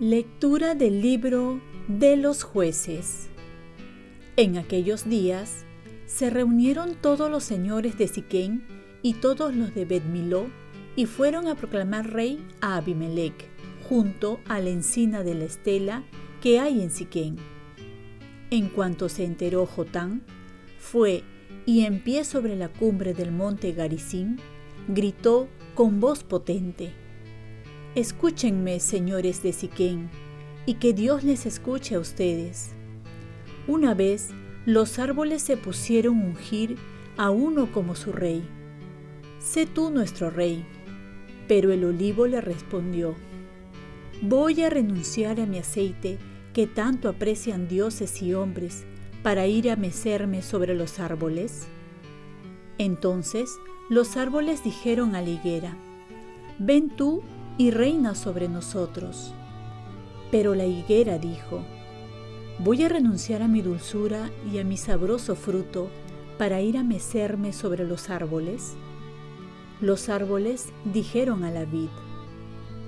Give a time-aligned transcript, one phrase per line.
[0.00, 1.58] Lectura del libro
[1.88, 3.28] de los jueces.
[4.36, 5.64] En aquellos días
[6.04, 8.66] se reunieron todos los señores de Siquén
[9.00, 10.48] y todos los de Bedmiló
[10.96, 13.48] y fueron a proclamar rey a Abimelech
[13.88, 16.04] junto a la encina de la estela
[16.46, 17.38] que hay en Siquén.
[18.50, 20.22] En cuanto se enteró Jotán,
[20.78, 21.24] fue
[21.66, 24.36] y en pie sobre la cumbre del monte Garizim,
[24.86, 26.92] gritó con voz potente
[27.96, 30.08] Escúchenme, señores de Siquén,
[30.66, 32.76] y que Dios les escuche a ustedes.
[33.66, 34.28] Una vez
[34.66, 36.76] los árboles se pusieron ungir
[37.16, 38.48] a uno como su rey.
[39.40, 40.64] Sé tú nuestro rey.
[41.48, 43.16] Pero el olivo le respondió,
[44.22, 46.18] Voy a renunciar a mi aceite
[46.56, 48.86] que tanto aprecian dioses y hombres
[49.22, 51.66] para ir a mecerme sobre los árboles.
[52.78, 53.50] Entonces
[53.90, 55.76] los árboles dijeron a la higuera,
[56.58, 57.22] Ven tú
[57.58, 59.34] y reina sobre nosotros.
[60.30, 61.62] Pero la higuera dijo,
[62.60, 65.90] Voy a renunciar a mi dulzura y a mi sabroso fruto
[66.38, 68.72] para ir a mecerme sobre los árboles.
[69.82, 71.90] Los árboles dijeron a la vid,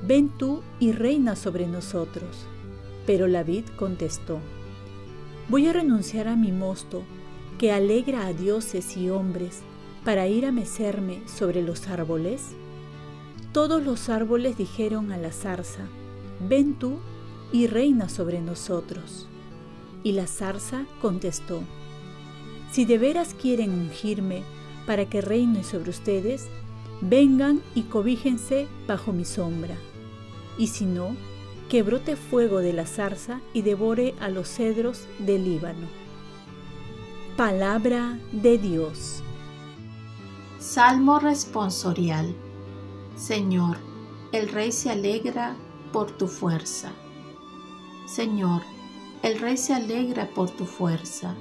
[0.06, 2.48] Ven tú y reina sobre nosotros.
[3.08, 4.38] Pero la vid contestó,
[5.48, 7.04] Voy a renunciar a mi mosto,
[7.56, 9.62] que alegra a dioses y hombres,
[10.04, 12.48] para ir a mecerme sobre los árboles.
[13.52, 15.86] Todos los árboles dijeron a la zarza,
[16.50, 16.98] ven tú
[17.50, 19.26] y reina sobre nosotros.
[20.02, 21.62] Y la zarza contestó,
[22.70, 24.42] si de veras quieren ungirme
[24.86, 26.46] para que reine sobre ustedes,
[27.00, 29.76] vengan y cobíjense bajo mi sombra.
[30.58, 31.16] Y si no,
[31.68, 35.86] que brote fuego de la zarza y devore a los cedros del Líbano.
[37.36, 39.22] Palabra de Dios.
[40.58, 42.34] Salmo responsorial.
[43.16, 43.76] Señor,
[44.32, 45.56] el Rey se alegra
[45.92, 46.90] por tu fuerza.
[48.06, 48.62] Señor,
[49.22, 51.34] el Rey se alegra por tu fuerza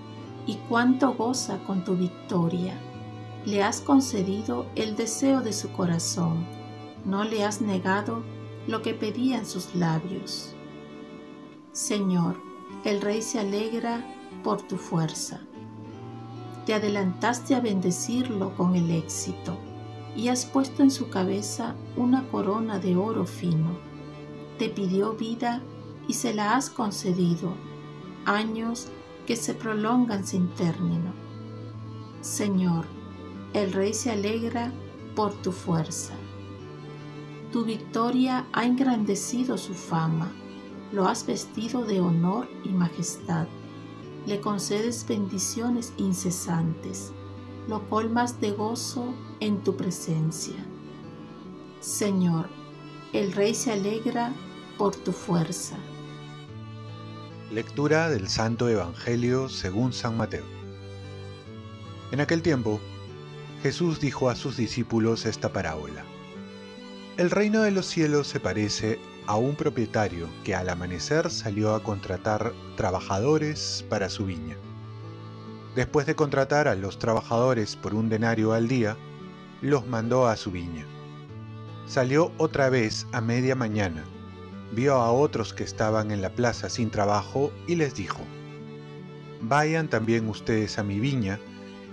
[0.45, 2.77] y cuánto goza con tu victoria.
[3.45, 6.45] Le has concedido el deseo de su corazón,
[7.05, 8.23] no le has negado
[8.67, 10.53] lo que pedían sus labios.
[11.71, 12.35] Señor,
[12.83, 14.05] el Rey se alegra
[14.43, 15.39] por tu fuerza.
[16.65, 19.57] Te adelantaste a bendecirlo con el éxito
[20.15, 23.77] y has puesto en su cabeza una corona de oro fino.
[24.59, 25.61] Te pidió vida
[26.07, 27.53] y se la has concedido,
[28.25, 28.87] años
[29.25, 31.13] que se prolongan sin término.
[32.21, 32.85] Señor,
[33.53, 34.73] el Rey se alegra
[35.15, 36.13] por tu fuerza.
[37.51, 40.31] Tu victoria ha engrandecido su fama,
[40.91, 43.47] lo has vestido de honor y majestad,
[44.25, 47.13] le concedes bendiciones incesantes
[47.67, 50.55] lo colmas de gozo en tu presencia.
[51.81, 52.49] Señor,
[53.13, 54.33] el Rey se alegra
[54.77, 55.75] por tu fuerza.
[57.51, 60.45] Lectura del Santo Evangelio según San Mateo.
[62.11, 62.79] En aquel tiempo,
[63.61, 66.05] Jesús dijo a sus discípulos esta parábola.
[67.17, 71.81] El reino de los cielos se parece a un propietario que al amanecer salió a
[71.81, 74.55] contratar trabajadores para su viña.
[75.75, 78.97] Después de contratar a los trabajadores por un denario al día,
[79.63, 80.85] los mandó a su viña.
[81.87, 84.03] Salió otra vez a media mañana,
[84.71, 88.19] vio a otros que estaban en la plaza sin trabajo y les dijo,
[89.41, 91.39] Vayan también ustedes a mi viña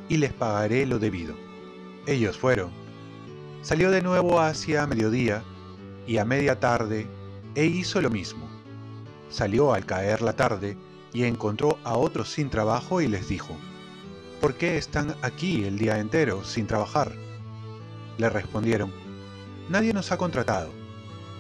[0.06, 1.34] y les pagaré lo debido.
[2.06, 2.83] Ellos fueron.
[3.64, 5.42] Salió de nuevo hacia mediodía
[6.06, 7.06] y a media tarde
[7.54, 8.47] e hizo lo mismo.
[9.30, 10.76] Salió al caer la tarde
[11.14, 13.56] y encontró a otros sin trabajo y les dijo,
[14.42, 17.12] ¿por qué están aquí el día entero sin trabajar?
[18.19, 18.92] Le respondieron,
[19.70, 20.69] Nadie nos ha contratado.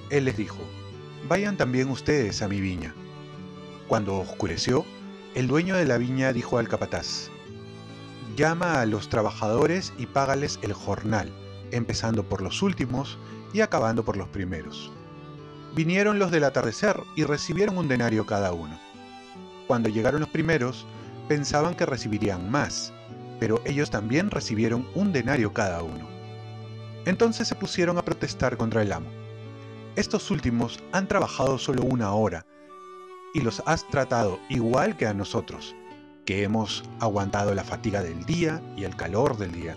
[0.08, 0.60] Él les dijo,
[1.28, 2.94] Vayan también ustedes a mi viña.
[3.86, 4.86] Cuando oscureció,
[5.34, 7.28] el dueño de la viña dijo al capataz,
[8.34, 11.30] Llama a los trabajadores y págales el jornal,
[11.74, 13.18] empezando por los últimos
[13.52, 14.92] y acabando por los primeros.
[15.74, 18.78] Vinieron los del atardecer y recibieron un denario cada uno.
[19.66, 20.86] Cuando llegaron los primeros,
[21.28, 22.92] pensaban que recibirían más,
[23.40, 26.08] pero ellos también recibieron un denario cada uno.
[27.06, 29.08] Entonces se pusieron a protestar contra el amo.
[29.96, 32.46] Estos últimos han trabajado solo una hora
[33.32, 35.74] y los has tratado igual que a nosotros,
[36.24, 39.76] que hemos aguantado la fatiga del día y el calor del día.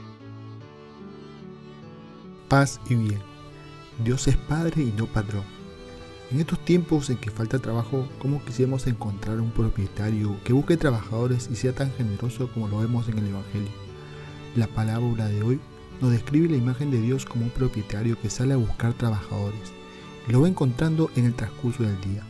[2.51, 3.21] Paz y bien.
[4.03, 5.45] Dios es Padre y no patrón.
[6.31, 11.47] En estos tiempos en que falta trabajo, ¿cómo quisiéramos encontrar un propietario que busque trabajadores
[11.49, 13.69] y sea tan generoso como lo vemos en el Evangelio?
[14.57, 15.61] La palabra de hoy
[16.01, 19.71] nos describe la imagen de Dios como un propietario que sale a buscar trabajadores
[20.27, 22.25] y lo va encontrando en el transcurso del día.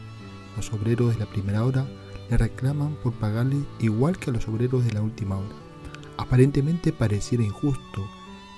[0.56, 1.88] Los obreros de la primera hora
[2.30, 5.56] le reclaman por pagarle igual que a los obreros de la última hora.
[6.18, 8.08] Aparentemente pareciera injusto,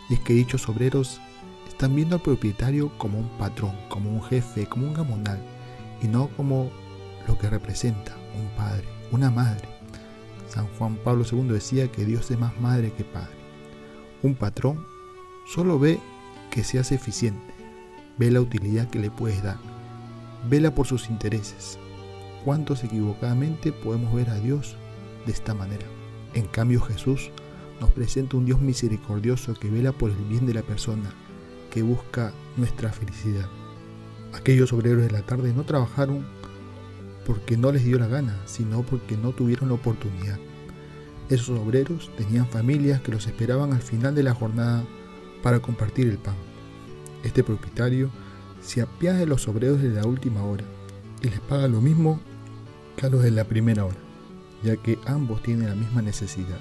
[0.10, 1.22] y es que dichos obreros
[1.68, 5.40] están viendo al propietario como un patrón, como un jefe, como un gamonal,
[6.02, 6.72] y no como
[7.28, 9.68] lo que representa, un padre, una madre.
[10.48, 13.34] San Juan Pablo II decía que Dios es más madre que padre.
[14.22, 14.86] Un patrón
[15.54, 16.00] solo ve
[16.52, 17.54] que se hace eficiente,
[18.18, 19.58] ve la utilidad que le puedes dar,
[20.50, 21.80] vela por sus intereses.
[22.46, 24.76] ¿Cuántos equivocadamente podemos ver a Dios
[25.26, 25.86] de esta manera?
[26.34, 27.32] En cambio Jesús
[27.80, 31.14] nos presenta un Dios misericordioso que vela por el bien de la persona,
[31.74, 33.50] que busca nuestra felicidad.
[34.32, 36.24] Aquellos obreros de la tarde no trabajaron
[37.26, 40.38] porque no les dio la gana, sino porque no tuvieron la oportunidad.
[41.30, 44.86] Esos obreros tenían familias que los esperaban al final de la jornada
[45.42, 46.36] para compartir el pan.
[47.24, 48.12] Este propietario
[48.62, 50.66] se apiada de los obreros de la última hora
[51.24, 52.20] y les paga lo mismo
[52.98, 53.98] que a los de la primera hora,
[54.62, 56.60] ya que ambos tienen la misma necesidad.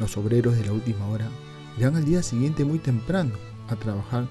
[0.00, 1.28] Los obreros de la última hora
[1.76, 3.30] llegan al día siguiente muy temprano
[3.68, 4.28] a trabajar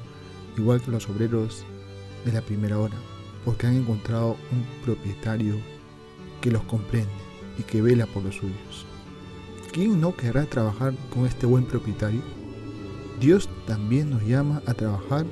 [0.57, 1.65] igual que los obreros
[2.25, 2.95] de la primera hora,
[3.43, 5.55] porque han encontrado un propietario
[6.41, 7.11] que los comprende
[7.57, 8.85] y que vela por los suyos.
[9.71, 12.21] ¿Quién no querrá trabajar con este buen propietario?
[13.19, 15.25] Dios también nos llama a trabajar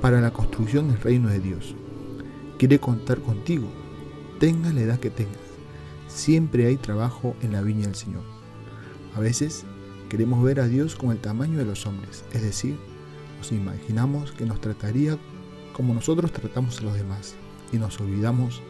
[0.00, 1.74] para la construcción del reino de Dios.
[2.58, 3.68] Quiere contar contigo,
[4.38, 5.36] tenga la edad que tengas.
[6.08, 8.22] Siempre hay trabajo en la viña del Señor.
[9.14, 9.64] A veces
[10.08, 12.76] queremos ver a Dios con el tamaño de los hombres, es decir,
[13.40, 15.16] nos imaginamos que nos trataría
[15.72, 17.36] como nosotros tratamos a los demás
[17.72, 18.60] y nos olvidamos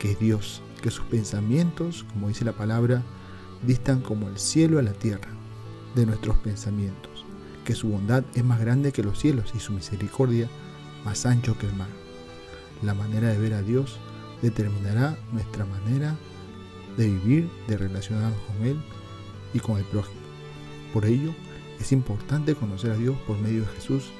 [0.00, 3.04] que Dios, que sus pensamientos, como dice la palabra,
[3.62, 5.28] distan como el cielo a la tierra
[5.94, 7.24] de nuestros pensamientos,
[7.64, 10.48] que su bondad es más grande que los cielos y su misericordia
[11.04, 11.88] más ancho que el mar.
[12.82, 14.00] La manera de ver a Dios
[14.42, 16.16] determinará nuestra manera
[16.96, 18.80] de vivir, de relacionarnos con Él
[19.54, 20.22] y con el prójimo.
[20.92, 21.32] Por ello,
[21.80, 24.10] es importante conocer a Dios por medio de Jesús,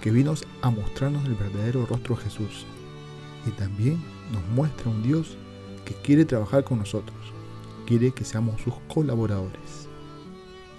[0.00, 2.66] que vino a mostrarnos el verdadero rostro de Jesús.
[3.46, 4.02] Y también
[4.32, 5.36] nos muestra un Dios
[5.84, 7.16] que quiere trabajar con nosotros,
[7.86, 9.88] quiere que seamos sus colaboradores.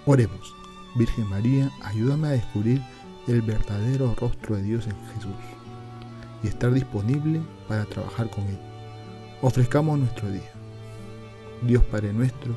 [0.06, 0.54] Oremos,
[0.96, 2.82] Virgen María, ayúdame a descubrir
[3.26, 5.32] el verdadero rostro de Dios en Jesús
[6.42, 8.58] y estar disponible para trabajar con Él.
[9.40, 10.52] Ofrezcamos nuestro día.
[11.62, 12.56] Dios Padre nuestro,